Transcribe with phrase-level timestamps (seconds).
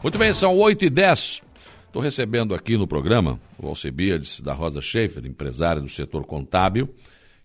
[0.00, 1.42] Muito bem, são 8 e 10.
[1.86, 6.88] Estou recebendo aqui no programa o Alcebiades da Rosa Schaefer, empresária do setor contábil,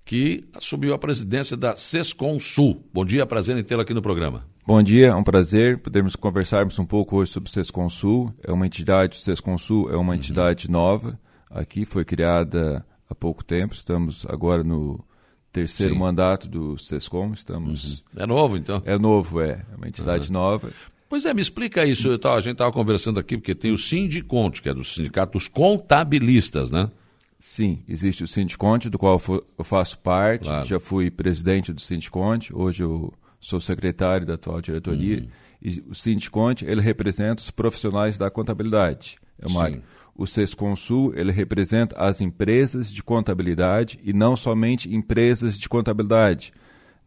[0.06, 2.84] que assumiu a presidência da Sescom Sul.
[2.94, 4.46] Bom dia, prazer em tê-la aqui no programa.
[4.68, 8.32] Bom dia, é um prazer podermos conversarmos um pouco hoje sobre o Sescom Sul.
[8.44, 10.14] É uma entidade, o Sescom Sul é uma uhum.
[10.14, 11.20] entidade nova.
[11.50, 15.04] Aqui foi criada há pouco tempo, estamos agora no
[15.52, 16.00] terceiro Sim.
[16.00, 18.04] mandato do Sescom, estamos...
[18.16, 18.22] Uhum.
[18.22, 18.82] É novo, então?
[18.86, 19.66] É novo, é.
[19.72, 20.34] É uma entidade uhum.
[20.34, 20.72] nova.
[21.10, 22.10] Pois é, me explica isso.
[22.12, 26.72] a gente estava conversando aqui, porque tem o Sindiconte, que é do Sindicato dos Contabilistas,
[26.72, 26.90] né?
[27.40, 29.22] Sim, existe o Sindiconte, do qual
[29.58, 30.46] eu faço parte.
[30.46, 30.66] Claro.
[30.66, 35.18] Já fui presidente do Sindiconte, hoje eu sou secretário da atual diretoria.
[35.18, 35.28] Uhum.
[35.62, 39.18] E o Sindiconte, ele representa os profissionais da contabilidade.
[39.38, 39.70] É uma,
[40.16, 46.54] o Sesconsul, ele representa as empresas de contabilidade e não somente empresas de contabilidade.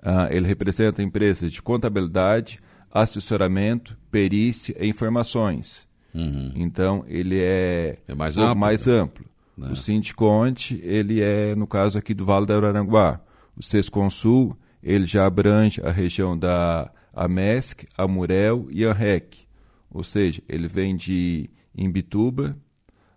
[0.02, 2.60] Uh, ele representa empresas de contabilidade,
[2.92, 5.86] assessoramento, perícia e informações.
[6.14, 6.52] Uhum.
[6.54, 8.56] Então, ele é, é mais amplo.
[8.56, 8.94] Mais né?
[8.94, 9.26] amplo.
[9.62, 9.72] É.
[9.72, 13.20] O Sindiconte, ele é, no caso aqui do Vale do Araranguá.
[13.56, 19.46] O Sesconsul, ele já abrange a região da Amesc, Amurel e Anrec.
[19.90, 22.56] Ou seja, ele vem de Imbituba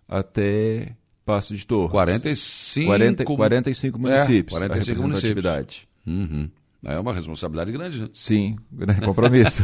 [0.07, 1.91] até Passo de Torres.
[1.91, 4.61] 45, 40, 45 municípios.
[4.61, 5.87] É, 45 municípios.
[6.07, 6.49] Uhum.
[6.83, 8.09] É uma responsabilidade grande, né?
[8.13, 9.61] Sim, grande compromisso.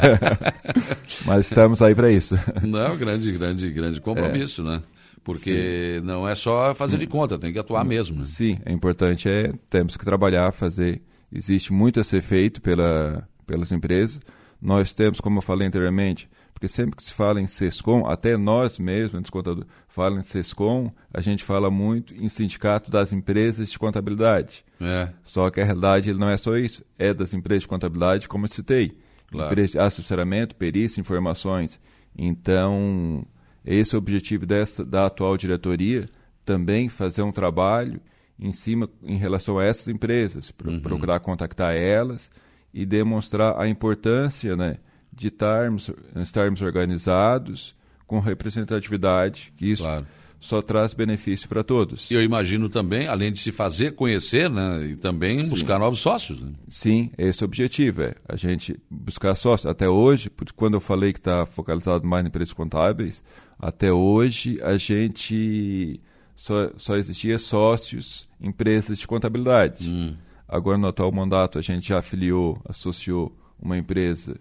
[1.25, 2.35] Mas estamos aí para isso.
[2.61, 4.65] Não, grande, grande, grande compromisso, é.
[4.65, 4.83] né?
[5.23, 6.05] Porque Sim.
[6.05, 8.19] não é só fazer de conta, tem que atuar mesmo.
[8.19, 8.25] Né?
[8.25, 11.01] Sim, é importante, é, temos que trabalhar, fazer.
[11.31, 14.19] Existe muito a ser feito pela, pelas empresas.
[14.65, 18.79] Nós temos, como eu falei anteriormente, porque sempre que se fala em SESCOM, até nós
[18.79, 24.65] mesmos, descontador, fala em SESCOM, a gente fala muito em sindicato das empresas de contabilidade.
[24.81, 25.09] É.
[25.23, 28.49] Só que a realidade não é só isso, é das empresas de contabilidade, como eu
[28.51, 28.97] citei.
[29.27, 29.51] Claro.
[29.51, 31.79] Empresas de assessoramento, perícia, informações.
[32.17, 33.23] Então,
[33.63, 36.09] esse é o objetivo dessa, da atual diretoria,
[36.43, 38.01] também fazer um trabalho
[38.39, 40.79] em cima em relação a essas empresas, uhum.
[40.79, 42.31] procurar contactar elas
[42.75, 44.79] e demonstrar a importância, né,
[45.11, 47.73] de estarmos, estarmos organizados
[48.05, 50.05] com representatividade, que isso claro.
[50.41, 52.11] só traz benefício para todos.
[52.11, 55.49] Eu imagino também, além de se fazer conhecer, né, e também Sim.
[55.49, 56.41] buscar novos sócios.
[56.41, 56.51] Né?
[56.67, 59.71] Sim, esse é o objetivo, é a gente buscar sócios.
[59.71, 63.23] Até hoje, quando eu falei que está focalizado mais em preços contábeis,
[63.57, 66.01] até hoje a gente
[66.35, 69.89] só, só existia sócios, empresas de contabilidade.
[69.89, 70.17] Hum.
[70.47, 74.37] Agora, no atual mandato, a gente já afiliou, associou uma empresa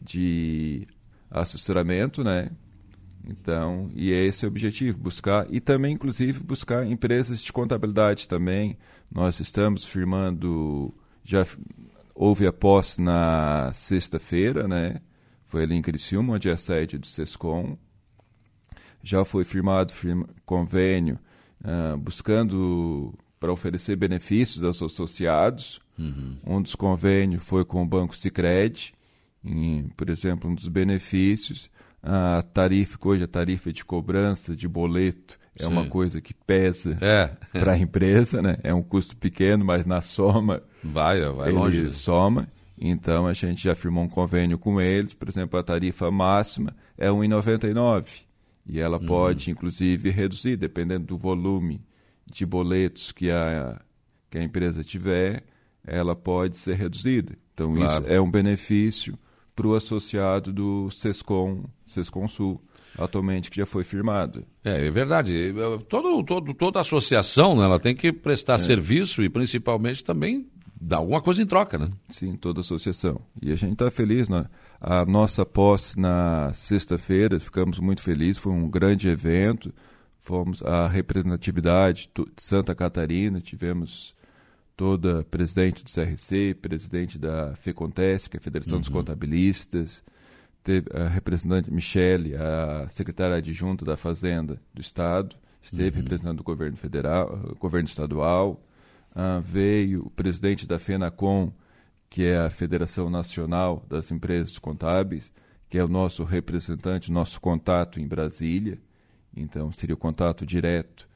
[0.00, 0.86] de
[1.30, 2.50] assessoramento, né?
[3.26, 8.76] Então, e é esse o objetivo, buscar e também inclusive buscar empresas de contabilidade também.
[9.10, 10.94] Nós estamos firmando
[11.24, 11.46] já
[12.14, 15.00] houve a posse na sexta-feira, né?
[15.44, 17.78] Foi ali em Criciúma, onde é a sede do Sescom.
[19.02, 21.18] Já foi firmado firma, convênio
[21.62, 25.78] uh, buscando para oferecer benefícios aos associados.
[25.98, 26.38] Uhum.
[26.46, 28.94] Um dos convênios foi com o Banco Sicredi
[29.94, 31.68] por exemplo, um dos benefícios,
[32.02, 35.68] a tarifa, hoje a tarifa de cobrança de boleto é Sim.
[35.68, 37.30] uma coisa que pesa é.
[37.52, 38.56] para a empresa, né?
[38.62, 41.92] É um custo pequeno, mas na soma vai, vai ele longe.
[41.92, 42.48] soma.
[42.78, 47.08] Então a gente já firmou um convênio com eles, por exemplo, a tarifa máxima é
[47.08, 48.22] 1,99
[48.66, 49.06] e ela uhum.
[49.06, 51.82] pode inclusive reduzir dependendo do volume
[52.30, 53.80] de boletos que a
[54.34, 55.44] que a empresa tiver,
[55.86, 57.38] ela pode ser reduzida.
[57.54, 58.04] Então claro.
[58.04, 59.16] isso é um benefício
[59.54, 62.60] para o associado do SESCOM, SESCOM Sul,
[62.98, 64.44] atualmente que já foi firmado.
[64.64, 65.54] É, é verdade.
[65.88, 68.58] Todo, todo, toda associação né, ela tem que prestar é.
[68.58, 70.48] serviço e principalmente também
[70.80, 71.88] dar alguma coisa em troca, né?
[72.08, 73.20] Sim, toda associação.
[73.40, 74.46] E a gente está feliz, né?
[74.80, 79.72] A nossa posse na sexta-feira, ficamos muito felizes, foi um grande evento.
[80.24, 84.14] Fomos a representatividade de Santa Catarina, tivemos
[84.74, 88.80] toda presidente do CRC, presidente da FECONTES, que é a Federação uhum.
[88.80, 90.02] dos Contabilistas,
[90.62, 96.02] teve a representante Michele, a secretária adjunta da Fazenda do Estado, esteve uhum.
[96.02, 98.64] representando o governo federal, o governo estadual,
[99.10, 101.52] uh, veio o presidente da FENACOM,
[102.08, 105.30] que é a Federação Nacional das Empresas Contábeis,
[105.68, 108.80] que é o nosso representante, nosso contato em Brasília,
[109.36, 111.08] então seria o contato direto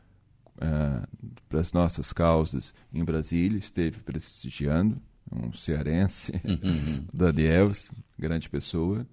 [0.56, 1.06] uh,
[1.49, 5.00] para as nossas causas em Brasília, esteve prestigiando,
[5.31, 7.06] um cearense, uhum.
[7.12, 7.73] Daniel,
[8.19, 9.06] grande pessoa.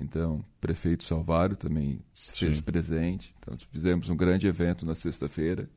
[0.00, 3.34] Então, prefeito Salvário também se fez presente.
[3.40, 5.68] Então, fizemos um grande evento na sexta-feira.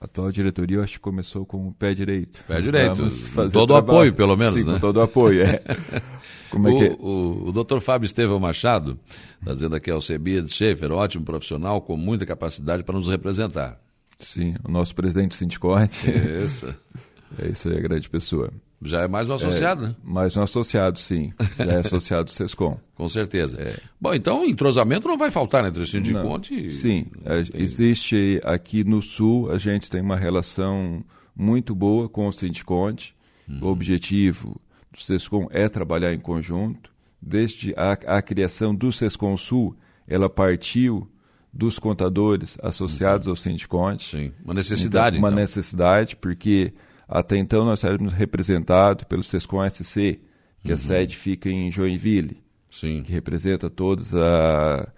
[0.00, 2.42] A atual diretoria, eu acho que começou com o pé direito.
[2.48, 3.06] Pé direito.
[3.52, 4.78] Todo o apoio, pelo menos, Sim, né?
[4.80, 5.62] todo o apoio, é.
[6.48, 6.84] Como é o, que...
[6.84, 6.96] É?
[6.98, 8.98] o, o doutor Fábio Estevão Machado,
[9.40, 13.78] está dizendo aqui ao Cebia de Schaefer, ótimo profissional, com muita capacidade para nos representar.
[14.18, 16.10] Sim, o nosso presidente sindicote.
[16.10, 16.74] Isso.
[17.38, 18.50] é isso aí, grande pessoa.
[18.82, 19.96] Já é mais um associado, é, né?
[20.02, 21.32] Mais um associado, sim.
[21.58, 22.78] Já é associado do SESCOM.
[22.94, 23.60] Com certeza.
[23.60, 23.76] É.
[24.00, 26.70] Bom, então entrosamento não vai faltar entre o Sindiconte e...
[26.70, 31.04] Sim, é, existe aqui no Sul, a gente tem uma relação
[31.36, 33.14] muito boa com o Sindiconte.
[33.46, 33.58] Uhum.
[33.62, 34.60] O objetivo
[34.90, 36.90] do SESCOM é trabalhar em conjunto.
[37.20, 39.76] Desde a, a criação do SESCOM Sul,
[40.08, 41.06] ela partiu
[41.52, 43.32] dos contadores associados uhum.
[43.32, 44.16] ao Sindiconte.
[44.16, 45.16] Sim, uma necessidade.
[45.16, 45.40] Então, uma então.
[45.40, 46.72] necessidade, porque
[47.10, 50.20] até então nós éramos representados pelo SESCOM SC,
[50.60, 50.74] que uhum.
[50.74, 52.40] a sede fica em Joinville,
[52.70, 53.02] Sim.
[53.02, 54.92] que representa todos a...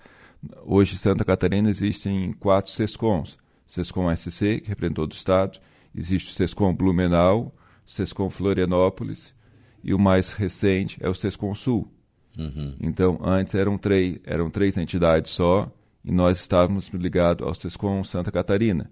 [0.67, 3.38] Hoje em Santa Catarina existem quatro SESCOMs.
[3.67, 5.59] SESCOM SC, que representa todo o estado,
[5.94, 7.55] existe o SESCOM Blumenau,
[7.87, 9.35] SESCOM Florianópolis,
[9.82, 11.91] e o mais recente é o SESCOM Sul.
[12.37, 12.76] Uhum.
[12.79, 15.73] Então, antes eram três, eram três entidades só,
[16.05, 18.91] e nós estávamos ligados ao SESCOM Santa Catarina,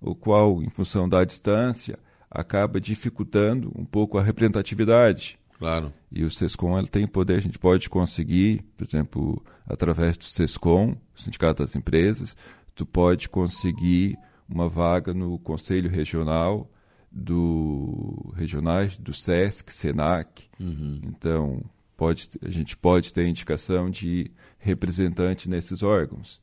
[0.00, 1.98] o qual, em função da distância,
[2.32, 5.38] acaba dificultando um pouco a representatividade.
[5.58, 5.92] Claro.
[6.10, 10.96] E o SESCOM ele tem poder, a gente pode conseguir, por exemplo, através do SESCOM,
[11.14, 12.36] Sindicato das Empresas,
[12.74, 14.18] tu pode conseguir
[14.48, 16.68] uma vaga no Conselho Regional
[17.10, 20.48] do regionais do SESC, SENAC.
[20.58, 21.00] Uhum.
[21.04, 21.62] Então,
[21.96, 26.40] pode, a gente pode ter indicação de representante nesses órgãos.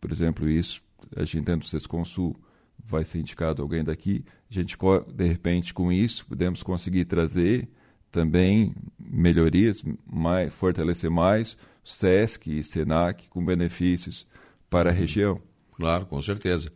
[0.00, 0.82] Por exemplo, isso
[1.14, 2.36] a gente dentro do SESCOM Sul
[2.86, 4.24] vai ser indicado alguém daqui.
[4.50, 4.76] A gente,
[5.14, 7.68] de repente, com isso, podemos conseguir trazer
[8.10, 14.26] também melhorias, mais, fortalecer mais o SESC e SENAC com benefícios
[14.70, 14.98] para a uhum.
[14.98, 15.40] região.
[15.74, 16.72] Claro, com certeza.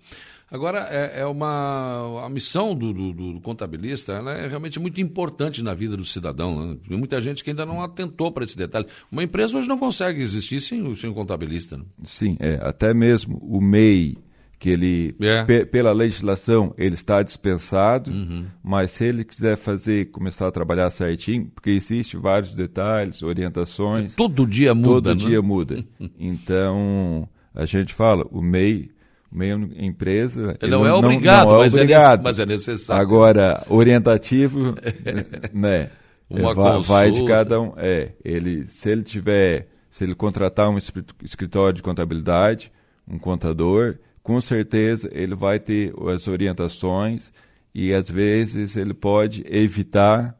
[0.50, 5.72] Agora, é, é uma a missão do, do, do, contabilista é realmente muito importante na
[5.74, 6.72] vida do cidadão.
[6.72, 6.76] Né?
[6.88, 8.86] Tem muita gente que ainda não atentou para esse detalhe.
[9.12, 11.76] Uma empresa hoje não consegue existir sem, sem o contabilista.
[11.76, 11.84] Né?
[12.02, 14.18] Sim, é, até mesmo o MEI
[14.60, 15.64] que ele, é.
[15.64, 18.44] pela legislação, ele está dispensado, uhum.
[18.62, 24.14] mas se ele quiser fazer, começar a trabalhar certinho, porque existe vários detalhes, orientações.
[24.14, 24.86] Todo dia muda.
[24.86, 25.14] Todo né?
[25.14, 25.82] dia muda.
[26.18, 28.90] Então, a gente fala, o MEI,
[29.32, 30.50] o MEI é empresa.
[30.50, 32.20] Ele, ele não, é obrigado, não, não é mas, obrigado.
[32.20, 33.00] É mas é necessário.
[33.00, 34.74] Agora, orientativo,
[35.54, 35.88] né?
[36.28, 37.72] Uma vai, vai de cada um.
[37.78, 42.70] É, ele, se ele tiver, se ele contratar um escritório de contabilidade,
[43.08, 43.96] um contador,
[44.30, 47.32] com certeza ele vai ter as orientações
[47.74, 50.38] e às vezes ele pode evitar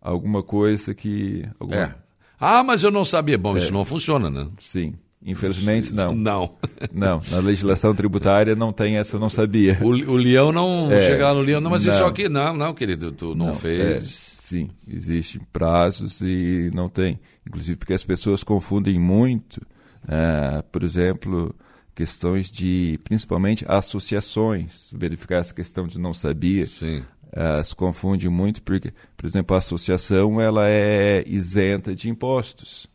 [0.00, 1.48] alguma coisa que.
[1.60, 1.80] Alguma...
[1.80, 1.94] É.
[2.40, 3.38] Ah, mas eu não sabia.
[3.38, 3.58] Bom, é.
[3.58, 4.48] isso não funciona, né?
[4.58, 4.94] Sim.
[5.24, 6.12] Infelizmente, não.
[6.12, 6.56] Não.
[6.92, 9.78] Não, na legislação tributária não tem essa, eu não sabia.
[9.80, 11.94] O, o leão não é, chega lá no leão, não, mas não.
[11.94, 13.78] isso aqui, não, não, querido, tu não, não fez.
[13.78, 17.20] É, sim, existem prazos e não tem.
[17.46, 19.64] Inclusive porque as pessoas confundem muito,
[20.08, 21.54] é, por exemplo,
[21.94, 26.66] questões de, principalmente, associações, verificar essa questão de não sabia.
[26.66, 27.02] Sim.
[27.34, 32.86] Uh, se confunde muito porque, por exemplo, a associação ela é isenta de impostos.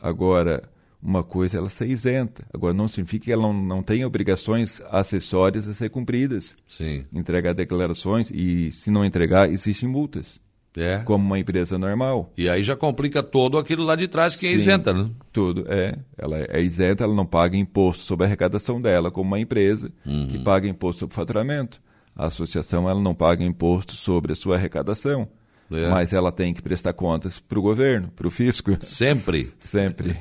[0.00, 0.68] Agora,
[1.02, 2.46] uma coisa é ela ser isenta.
[2.52, 6.56] Agora, não significa que ela não, não tem obrigações acessórias a ser cumpridas.
[6.68, 7.06] Sim.
[7.12, 10.40] Entregar declarações e, se não entregar, existem multas.
[10.76, 10.98] É.
[11.04, 12.32] Como uma empresa normal.
[12.36, 15.08] E aí já complica todo aquilo lá de trás que é Sim, é isenta, né?
[15.32, 15.96] Tudo, é.
[16.18, 20.26] Ela é isenta, ela não paga imposto sobre a arrecadação dela, como uma empresa uhum.
[20.26, 21.80] que paga imposto sobre faturamento.
[22.16, 25.28] A associação ela não paga imposto sobre a sua arrecadação.
[25.70, 25.88] É.
[25.88, 28.76] Mas ela tem que prestar contas para o governo, para o fisco.
[28.80, 29.52] Sempre.
[29.58, 30.14] Sempre.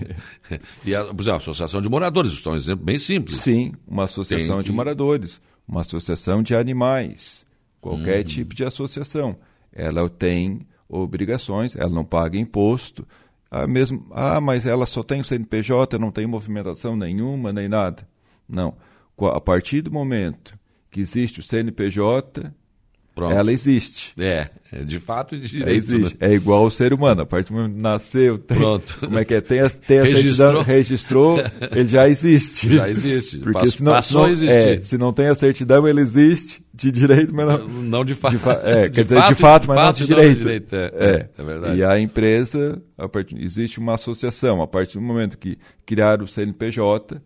[0.86, 3.38] e a, a Associação de Moradores, isso é um exemplo bem simples.
[3.38, 4.75] Sim, uma associação tem de que...
[4.75, 7.46] moradores, uma associação de animais,
[7.82, 8.24] qualquer uhum.
[8.24, 9.36] tipo de associação
[9.74, 13.06] ela tem obrigações, ela não paga imposto.
[13.50, 18.08] Ah, mesmo, ah, mas ela só tem CNPJ, não tem movimentação nenhuma, nem nada.
[18.48, 18.75] Não.
[19.18, 20.58] A partir do momento
[20.89, 22.51] que existe o CNPJ,
[23.15, 23.32] Pronto.
[23.32, 24.12] ela existe.
[24.20, 25.70] É, é de fato de direito.
[25.70, 26.17] É, existe.
[26.20, 26.32] Né?
[26.32, 27.22] É igual ao ser humano.
[27.22, 28.98] A partir do momento que nasceu, tem, Pronto.
[29.00, 29.41] como é que é?
[29.41, 30.36] Tem a, tem a registrou.
[30.36, 31.38] certidão, registrou,
[31.72, 32.74] ele já existe.
[32.74, 33.38] Já existe.
[33.38, 34.27] Porque Passou, se não, passou.
[34.27, 37.67] É, se não tem a certidão, ele existe de direito, mas não.
[37.67, 38.36] Não de fato.
[38.63, 40.29] é, quer dizer, fato, de fato, mas fato, não de direito.
[40.29, 40.75] Não de direito.
[40.75, 41.77] É, é, é, verdade.
[41.77, 43.36] E a empresa, a part...
[43.38, 44.60] existe uma associação.
[44.60, 47.22] A partir do momento que criar o CNPJ,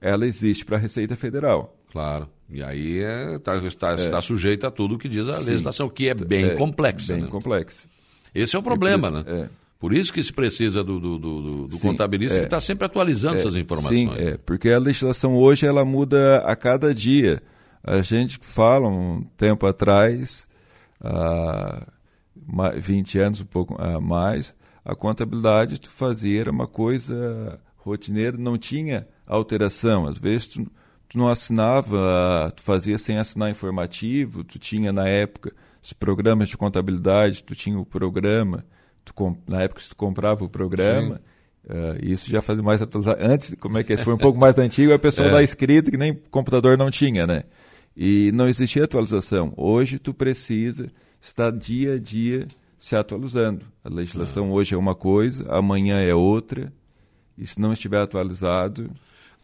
[0.00, 1.76] ela existe para a Receita Federal.
[1.90, 2.28] Claro.
[2.52, 2.98] E aí
[3.36, 4.20] está é, tá, tá, é.
[4.20, 5.50] sujeita a tudo o que diz a Sim.
[5.50, 7.14] legislação, que é bem é, complexa.
[7.14, 7.28] Bem né?
[7.28, 7.88] complexa.
[8.34, 9.24] Esse é o problema, né?
[9.26, 9.48] É.
[9.80, 12.86] Por isso que se precisa do, do, do, do Sim, contabilista é, que está sempre
[12.86, 13.98] atualizando essas informações.
[13.98, 17.42] Sim, é, porque a legislação hoje ela muda a cada dia.
[17.82, 20.46] A gente fala um tempo atrás,
[21.00, 21.84] há
[22.76, 24.54] 20 anos, um pouco mais,
[24.84, 30.06] a contabilidade tu fazia era uma coisa rotineira, não tinha alteração.
[30.06, 30.70] Às vezes tu,
[31.12, 35.52] tu não assinava, tu fazia sem assinar informativo, tu tinha na época
[35.82, 38.64] os programas de contabilidade, tu tinha o programa,
[39.04, 39.12] tu,
[39.46, 41.20] na época tu comprava o programa.
[41.64, 42.80] Uh, isso já fazia mais
[43.20, 43.96] antes como é que é?
[43.96, 45.30] foi um pouco mais antigo a pessoa é.
[45.30, 47.44] da escrita que nem computador não tinha né
[47.96, 50.90] e não existia atualização hoje tu precisa
[51.20, 54.50] estar dia a dia se atualizando a legislação ah.
[54.50, 56.72] hoje é uma coisa amanhã é outra
[57.38, 58.90] e se não estiver atualizado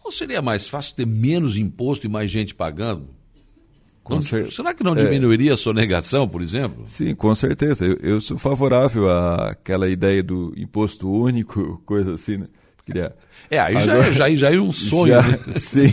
[0.08, 3.18] não seria mais fácil ter menos imposto e mais gente pagando
[4.08, 4.22] não.
[4.22, 5.04] Será que não é.
[5.04, 5.54] diminuiria é.
[5.54, 6.82] a sonegação, por exemplo?
[6.86, 7.84] Sim, com certeza.
[7.84, 12.38] Eu, eu, sou favorável àquela ideia do imposto único, coisa assim.
[12.38, 12.46] Né?
[12.84, 13.14] Queria...
[13.50, 14.12] É, aí Agora...
[14.12, 15.14] já, já, já é um sonho.
[15.14, 15.38] Já, né?
[15.56, 15.92] Sim.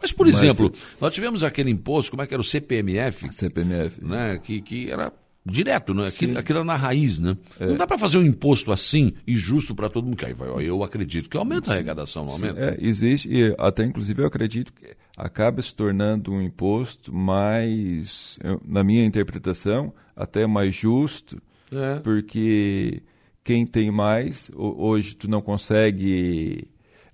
[0.00, 1.00] Mas, por exemplo, Mas...
[1.00, 3.30] nós tivemos aquele imposto, como é que era o CPMF?
[3.32, 4.02] CPMF.
[4.02, 5.12] Né, que, que era
[5.44, 6.06] direto, né?
[6.06, 7.36] Aquilo, aquilo era na raiz, né?
[7.58, 7.66] É.
[7.66, 10.16] Não dá para fazer um imposto assim e justo para todo mundo.
[10.16, 11.72] Que aí vai, eu acredito que aumenta Sim.
[11.72, 12.60] a arrecadação, não aumenta?
[12.60, 18.84] É, existe, e até inclusive eu acredito que acaba se tornando um imposto mais, na
[18.84, 21.40] minha interpretação, até mais justo,
[21.72, 21.98] é.
[22.00, 23.02] porque
[23.42, 26.68] quem tem mais, hoje tu não consegue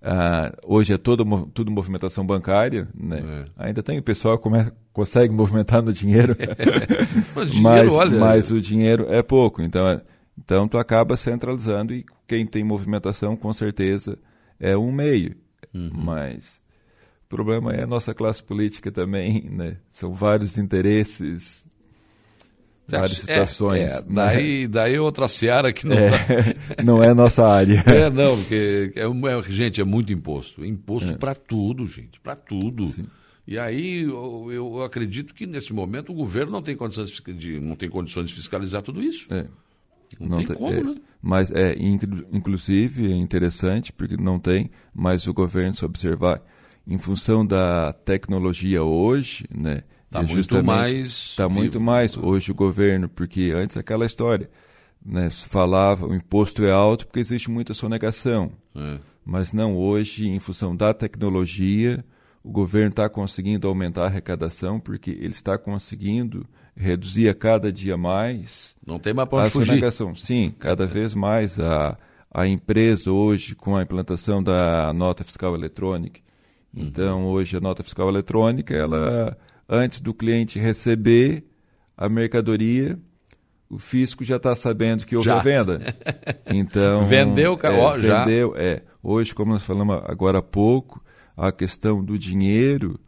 [0.06, 3.48] Uh, hoje é todo, tudo movimentação bancária, né?
[3.58, 3.66] É.
[3.66, 4.48] Ainda tem o pessoal que
[4.92, 6.36] consegue movimentar no dinheiro,
[7.34, 8.20] mas, dinheiro mas, olha...
[8.20, 9.60] mas, o dinheiro é pouco.
[9.62, 10.00] Então, é,
[10.38, 14.16] então tu acaba centralizando e quem tem movimentação com certeza
[14.60, 15.34] é um meio.
[15.74, 15.90] Uhum.
[15.92, 16.60] Mas
[17.24, 19.78] o problema é a nossa classe política também, né?
[19.90, 21.66] São vários interesses
[22.88, 23.92] várias é, situações.
[23.92, 26.82] É, é, daí, daí outra seara que não é, tá...
[26.84, 27.82] não é nossa área.
[27.86, 30.64] É, não, porque é, é gente, é muito imposto.
[30.64, 31.16] Imposto é.
[31.16, 32.86] para tudo, gente, para tudo.
[32.86, 33.06] Sim.
[33.46, 37.76] E aí eu, eu, acredito que nesse momento o governo não tem condições de, não
[37.76, 39.32] tem condições de fiscalizar tudo isso.
[39.32, 39.46] É.
[40.18, 40.96] Não, não, tem, tem como, é, né?
[41.22, 41.74] Mas é
[42.32, 46.42] inclusive é interessante porque não tem, mas o governo se observar
[46.86, 49.82] em função da tecnologia hoje, né?
[50.06, 51.06] Está muito mais.
[51.06, 54.48] Está muito mais hoje o governo, porque antes aquela história.
[55.04, 58.50] Né, se falava o imposto é alto porque existe muita sonegação.
[58.74, 58.98] É.
[59.24, 62.04] Mas não, hoje, em função da tecnologia,
[62.42, 66.44] o governo está conseguindo aumentar a arrecadação porque ele está conseguindo
[66.76, 70.14] reduzir a cada dia mais não tem mais a sonegação.
[70.14, 71.98] Sim, cada vez mais a,
[72.32, 76.20] a empresa hoje com a implantação da nota fiscal eletrônica.
[76.72, 76.84] Uhum.
[76.84, 79.36] Então, hoje a nota fiscal eletrônica, ela
[79.68, 81.44] antes do cliente receber
[81.96, 82.98] a mercadoria,
[83.68, 85.38] o fisco já está sabendo que houve já.
[85.38, 85.80] a venda.
[86.48, 88.22] Então vendeu, é, já.
[88.22, 88.82] vendeu, é.
[89.02, 91.02] Hoje, como nós falamos agora há pouco,
[91.36, 92.98] a questão do dinheiro,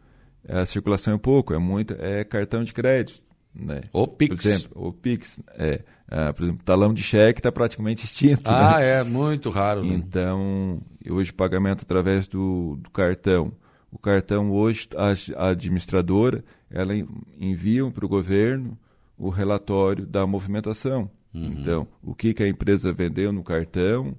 [0.47, 3.23] a circulação é pouco, é muito, é cartão de crédito,
[3.55, 3.81] né?
[3.93, 4.35] O Pix.
[4.35, 8.41] Por exemplo, o Pix, é, é por exemplo, talão de cheque está praticamente extinto.
[8.45, 8.99] Ah, né?
[8.99, 9.83] é muito raro.
[9.83, 9.93] Né?
[9.93, 13.53] Então, hoje pagamento através do, do cartão
[13.91, 14.87] o cartão hoje,
[15.35, 16.93] a administradora, ela
[17.37, 18.77] envia para o governo
[19.17, 21.09] o relatório da movimentação.
[21.33, 21.55] Uhum.
[21.59, 24.15] Então, o que, que a empresa vendeu no cartão,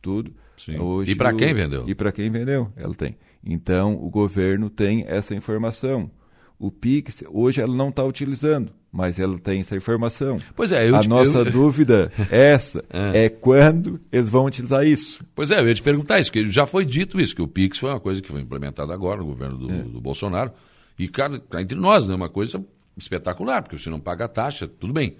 [0.00, 0.32] tudo.
[0.78, 1.88] Hoje, e para quem vendeu?
[1.88, 3.16] E para quem vendeu, ela tem.
[3.44, 6.10] Então, o governo tem essa informação.
[6.58, 10.38] O Pix, hoje, ela não está utilizando, mas ela tem essa informação.
[10.54, 11.50] Pois é, eu A te, nossa eu...
[11.50, 13.24] dúvida é essa, é.
[13.24, 15.24] é quando eles vão utilizar isso.
[15.34, 17.76] Pois é, eu ia te perguntar isso, que já foi dito isso, que o Pix
[17.76, 19.78] foi uma coisa que foi implementada agora no governo do, é.
[19.78, 20.52] do Bolsonaro.
[20.96, 22.64] E, cara, tá entre nós, né, uma coisa
[22.96, 25.16] espetacular, porque você não paga a taxa, tudo bem.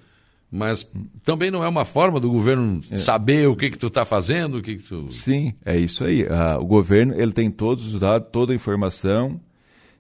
[0.49, 0.89] Mas
[1.25, 2.97] também não é uma forma do governo é.
[2.97, 5.09] saber o que, que tu está fazendo, o que, que tu...
[5.09, 6.25] Sim, é isso aí.
[6.31, 9.41] Ah, o governo ele tem todos os dados, toda a informação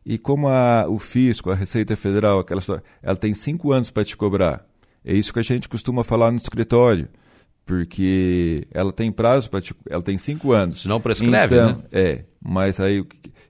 [0.04, 4.04] e como a, o fisco, a Receita Federal, aquela história, ela tem cinco anos para
[4.04, 4.64] te cobrar.
[5.04, 7.08] É isso que a gente costuma falar no escritório.
[7.66, 10.82] Porque ela tem prazo para te, ela tem cinco anos.
[10.82, 11.82] Se não prescreve, então, né?
[11.90, 13.02] É, mas aí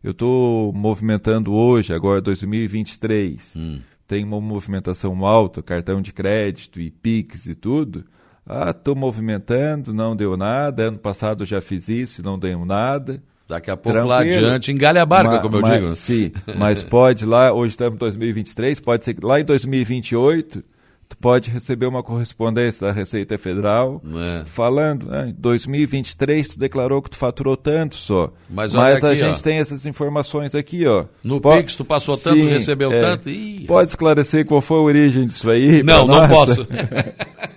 [0.02, 3.80] eu estou movimentando hoje, agora 2023, hum.
[4.06, 8.04] tem uma movimentação alta, cartão de crédito e Pix e tudo.
[8.46, 10.84] Ah, estou movimentando, não deu nada.
[10.84, 13.20] Ano passado já fiz isso, não deu nada.
[13.48, 14.08] Daqui a pouco Tranquilo.
[14.08, 15.94] lá adiante, engale a barca, como eu digo.
[15.94, 20.64] Sim, mas pode lá, hoje estamos em 2023, pode ser que lá em 2028
[21.06, 24.44] tu pode receber uma correspondência da Receita Federal é.
[24.46, 28.32] falando, né, em 2023 tu declarou que tu faturou tanto só.
[28.48, 29.42] Mas, mas aqui, a gente ó.
[29.42, 31.04] tem essas informações aqui, ó.
[31.22, 33.28] No pode, Pix tu passou tanto, sim, recebeu é, tanto.
[33.28, 35.82] Ih, pode esclarecer qual foi a origem disso aí?
[35.82, 36.66] Não, não posso.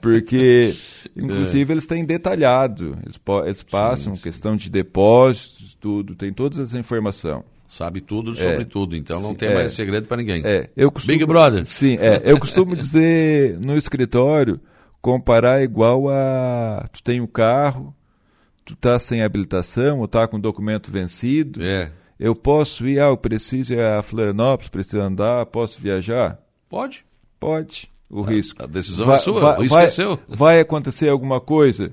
[0.00, 0.74] Porque
[1.16, 1.74] Inclusive, é.
[1.74, 4.22] eles têm detalhado, eles, eles passam sim, sim.
[4.22, 7.44] questão de depósitos, tudo, tem todas essa informação.
[7.68, 10.42] Sabe tudo sobre é, tudo, então não sim, tem é, mais segredo para ninguém.
[10.44, 11.64] É, eu costumo, Big Brother.
[11.64, 14.60] Sim, é, eu costumo dizer no escritório,
[15.00, 17.94] comparar igual a tu tem um carro,
[18.64, 21.62] tu tá sem habilitação ou tá com documento vencido.
[21.62, 21.90] É.
[22.18, 26.38] Eu posso ir, ah, eu preciso ir a Florianópolis, preciso andar, posso viajar?
[26.68, 27.04] Pode.
[27.40, 27.93] Pode.
[28.14, 28.62] O a, risco.
[28.62, 30.18] A decisão vai, é sua, vai, o risco vai, é seu.
[30.28, 31.90] Vai acontecer alguma coisa?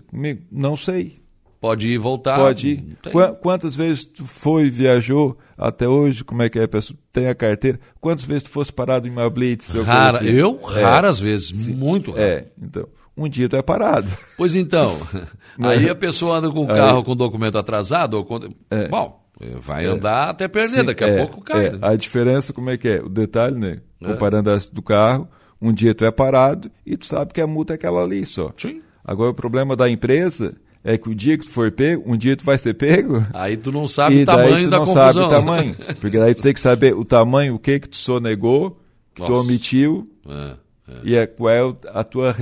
[0.51, 1.19] Não sei.
[1.59, 2.37] Pode ir voltar.
[2.37, 2.97] Pode ir.
[3.11, 6.23] Qu quantas vezes tu foi e viajou até hoje?
[6.23, 6.67] Como é que é?
[6.67, 7.79] Pessoa tem a carteira.
[7.99, 9.73] Quantas vezes tu fosse parado em uma blitz?
[9.73, 10.29] Rara, assim?
[10.29, 12.23] eu é, raras vezes, sim, muito raro.
[12.23, 12.87] É, então.
[13.17, 14.09] Um dia tu é parado.
[14.37, 14.95] Pois então.
[15.59, 18.39] aí a pessoa anda com o carro aí, com documento atrasado ou com...
[18.69, 19.21] É, Bom,
[19.59, 21.67] vai andar até perder, sim, daqui a é, pouco cai.
[21.67, 21.71] É.
[21.71, 21.79] Né?
[21.81, 23.01] A diferença como é que é?
[23.01, 23.81] O detalhe, né?
[24.01, 24.07] É.
[24.07, 25.27] Comparando do carro,
[25.61, 28.51] um dia tu é parado e tu sabe que a multa é aquela ali só.
[28.57, 28.81] Sim.
[29.03, 32.35] Agora o problema da empresa é que o dia que tu for pego, um dia
[32.35, 33.23] tu vai ser pego.
[33.33, 35.13] Aí tu não sabe o tamanho tu da não confusão.
[35.13, 35.75] sabe o tamanho.
[35.99, 38.79] Porque daí tu tem que saber o tamanho, o que que tu sonegou,
[39.13, 39.33] que Nossa.
[39.33, 40.55] tu omitiu, é,
[40.87, 40.99] é.
[41.03, 42.35] e é, qual é a tua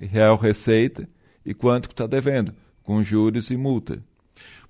[0.00, 1.06] real receita
[1.44, 4.02] e quanto que tu está devendo, com juros e multa.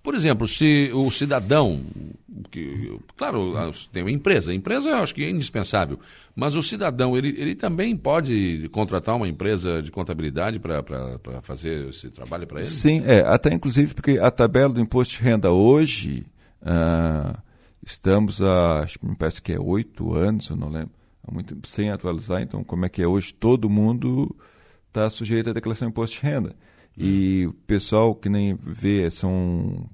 [0.04, 1.82] Por exemplo, se o cidadão,
[2.50, 3.54] que, claro,
[3.90, 5.98] tem uma empresa, a empresa eu acho que é indispensável,
[6.36, 10.84] mas o cidadão, ele, ele também pode contratar uma empresa de contabilidade para
[11.40, 12.66] fazer esse trabalho para ele?
[12.66, 16.26] Sim, é, até inclusive porque a tabela do imposto de renda hoje,
[16.60, 17.38] ah,
[17.82, 20.90] estamos a, me parece que é oito anos, eu não lembro,
[21.32, 24.36] muito, sem atualizar, então como é que é hoje, todo mundo
[24.86, 26.54] está sujeito à declaração de imposto de renda.
[26.96, 29.88] E o pessoal que nem vê, são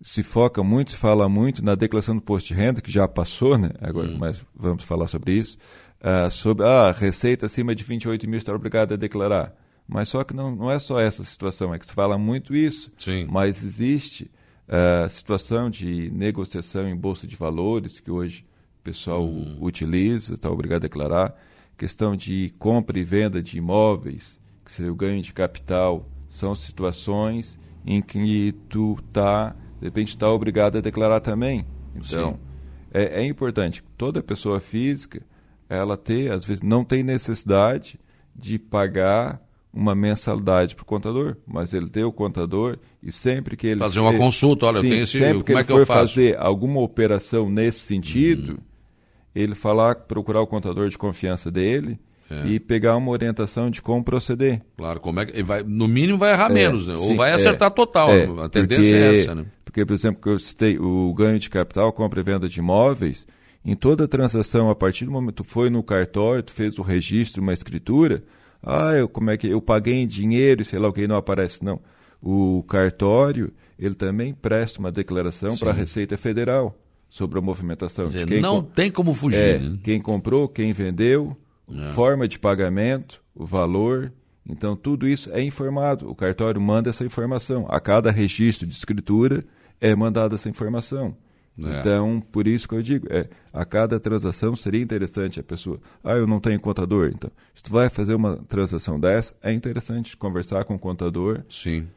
[0.00, 3.58] se foca muito, se fala muito na declaração do imposto de renda, que já passou,
[3.58, 3.70] né?
[3.80, 4.16] Agora, hum.
[4.18, 5.58] mas vamos falar sobre isso.
[6.00, 9.52] Uh, sobre a ah, receita acima de 28 mil está obrigado a declarar.
[9.86, 12.92] Mas só que não, não é só essa situação, é que se fala muito isso.
[12.98, 13.26] Sim.
[13.28, 14.30] Mas existe
[14.68, 18.44] a uh, situação de negociação em bolsa de valores, que hoje
[18.80, 19.58] o pessoal hum.
[19.60, 21.34] utiliza, está obrigado a declarar.
[21.76, 27.58] Questão de compra e venda de imóveis, que seria o ganho de capital, são situações
[27.86, 31.64] em que tu está de repente está obrigado a declarar também.
[31.94, 32.38] Então,
[32.92, 35.22] é, é, importante toda pessoa física
[35.68, 37.98] ela ter, às vezes, não tem necessidade
[38.34, 39.40] de pagar
[39.72, 44.00] uma mensalidade para o contador, mas ele tem o contador e sempre que ele fazer
[44.00, 46.38] uma ele, consulta, olha, sim, eu tenho esse, sempre que ele é que for fazer
[46.38, 48.58] alguma operação nesse sentido, uhum.
[49.34, 52.46] ele falar, procurar o contador de confiança dele é.
[52.46, 54.62] e pegar uma orientação de como proceder.
[54.76, 56.94] Claro, como é que vai, no mínimo vai errar é, menos, né?
[56.94, 58.12] ou vai acertar é, total.
[58.12, 59.46] É, a tendência é porque, é essa, né?
[59.64, 63.26] Porque, por exemplo, que eu citei o ganho de capital, compra e venda de imóveis,
[63.64, 67.42] em toda transação, a partir do momento que foi no cartório, tu fez o registro,
[67.42, 68.22] uma escritura,
[68.62, 71.64] ah, eu, como é que eu paguei em dinheiro, sei lá o que não aparece,
[71.64, 71.80] não.
[72.20, 76.76] O cartório, ele também presta uma declaração para a Receita Federal
[77.08, 78.06] sobre a movimentação.
[78.06, 79.38] Dizer, de quem não tem como fugir.
[79.38, 79.78] É, né?
[79.82, 81.36] Quem comprou, quem vendeu,
[81.72, 81.92] é.
[81.92, 84.12] forma de pagamento, o valor.
[84.48, 86.10] Então, tudo isso é informado.
[86.10, 87.66] O cartório manda essa informação.
[87.68, 89.44] A cada registro de escritura,
[89.80, 91.16] é mandada essa informação.
[91.58, 91.80] É.
[91.80, 96.12] Então, por isso que eu digo, é, a cada transação seria interessante a pessoa, ah,
[96.12, 100.64] eu não tenho contador, então, se tu vai fazer uma transação dessa, é interessante conversar
[100.64, 101.42] com o contador.
[101.50, 101.88] Sim.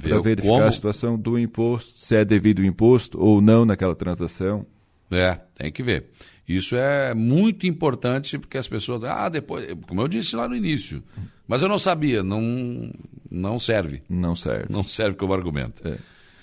[0.00, 0.64] Para verificar como...
[0.64, 4.64] a situação do imposto, se é devido o imposto ou não naquela transação.
[5.10, 6.08] É, tem que ver.
[6.56, 11.00] Isso é muito importante porque as pessoas, ah, depois, como eu disse lá no início,
[11.46, 12.90] mas eu não sabia, não,
[13.30, 14.02] não serve.
[14.08, 14.66] Não serve.
[14.68, 15.86] Não serve como argumento.
[15.86, 15.96] É.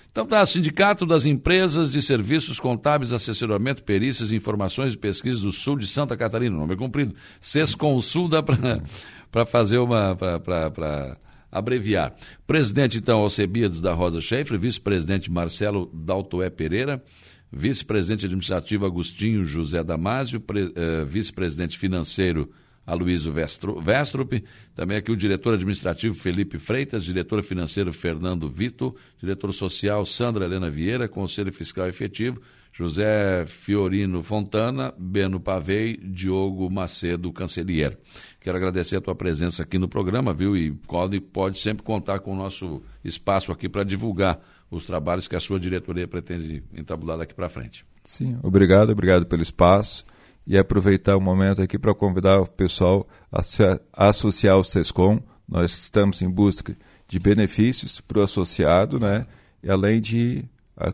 [0.09, 5.77] Então tá, Sindicato das Empresas de Serviços Contábeis, Assessoramento, Perícias, Informações e Pesquisas do Sul
[5.77, 7.13] de Santa Catarina, nome é comprido.
[7.41, 11.17] Sesconsul dá para fazer uma, para
[11.51, 12.15] abreviar.
[12.47, 17.03] Presidente, então, Alcebiades da Rosa Schaefer, vice-presidente Marcelo Daltoé Pereira,
[17.51, 20.43] vice-presidente administrativo Agostinho José Damásio,
[20.75, 22.51] eh, vice-presidente financeiro
[22.85, 30.05] Aloysio Vestrup, também aqui o diretor administrativo Felipe Freitas, diretor financeiro Fernando Vito, diretor social
[30.05, 32.41] Sandra Helena Vieira, conselho fiscal efetivo
[32.77, 37.97] José Fiorino Fontana, Beno Pavei, Diogo Macedo Cancelier.
[38.39, 40.55] Quero agradecer a tua presença aqui no programa, viu?
[40.55, 45.35] E pode, pode sempre contar com o nosso espaço aqui para divulgar os trabalhos que
[45.35, 47.83] a sua diretoria pretende entabular daqui para frente.
[48.03, 50.05] Sim, obrigado, obrigado pelo espaço
[50.45, 55.19] e aproveitar o momento aqui para convidar o pessoal a se associar ao SESCOM.
[55.49, 59.25] Nós estamos em busca de benefícios para o associado, né?
[59.63, 60.45] E além de,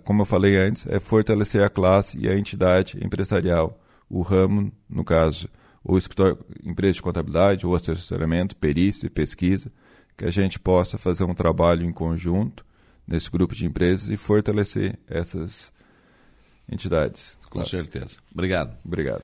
[0.03, 5.03] como eu falei antes, é fortalecer a classe e a entidade empresarial, o ramo, no
[5.03, 5.49] caso,
[5.83, 9.71] o escritório, empresa de contabilidade, ou assessoramento, perícia, pesquisa,
[10.17, 12.65] que a gente possa fazer um trabalho em conjunto
[13.05, 15.73] nesse grupo de empresas e fortalecer essas
[16.71, 17.37] entidades.
[17.49, 18.15] Com certeza.
[18.31, 18.77] Obrigado.
[18.83, 19.21] Obrigado.